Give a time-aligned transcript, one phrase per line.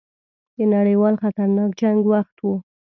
[0.57, 2.55] د نړیوال خطرناک جنګ وخت وو.